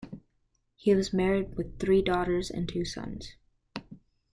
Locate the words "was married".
0.95-1.55